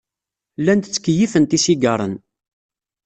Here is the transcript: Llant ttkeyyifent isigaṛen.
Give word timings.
Llant 0.59 0.85
ttkeyyifent 0.89 1.55
isigaṛen. 1.57 2.13